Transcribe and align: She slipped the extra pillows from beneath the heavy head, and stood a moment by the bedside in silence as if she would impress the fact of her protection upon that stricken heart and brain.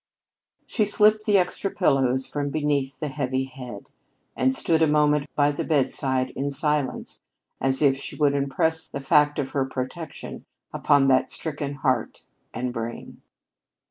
She 0.65 0.83
slipped 0.83 1.25
the 1.27 1.37
extra 1.37 1.69
pillows 1.69 2.25
from 2.25 2.49
beneath 2.49 2.99
the 2.99 3.09
heavy 3.09 3.43
head, 3.43 3.85
and 4.35 4.55
stood 4.55 4.81
a 4.81 4.87
moment 4.87 5.29
by 5.35 5.51
the 5.51 5.63
bedside 5.63 6.31
in 6.31 6.49
silence 6.49 7.21
as 7.61 7.83
if 7.83 7.97
she 7.97 8.15
would 8.15 8.33
impress 8.33 8.87
the 8.87 8.99
fact 8.99 9.37
of 9.37 9.49
her 9.51 9.63
protection 9.63 10.43
upon 10.73 11.05
that 11.09 11.29
stricken 11.29 11.75
heart 11.75 12.23
and 12.51 12.73
brain. 12.73 13.21